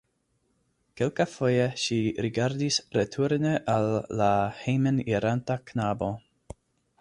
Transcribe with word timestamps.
Kelkafoje 1.01 1.67
ŝi 1.81 1.97
rigardis 2.27 2.79
returne 2.97 3.53
al 3.75 3.87
la 4.23 4.31
hejmeniranta 4.63 5.59
knabo. 5.71 6.11